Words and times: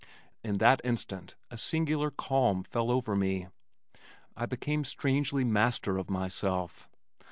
In 0.43 0.57
that 0.57 0.81
instant 0.83 1.35
a 1.51 1.59
singular 1.59 2.09
calm 2.09 2.63
fell 2.63 2.89
over 2.89 3.15
me, 3.15 3.49
I 4.35 4.47
became 4.47 4.83
strangely 4.83 5.43
master 5.43 5.99
of 5.99 6.09
myself. 6.09 6.89